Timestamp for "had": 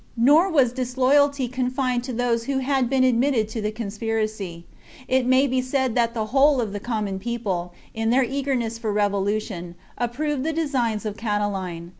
2.61-2.89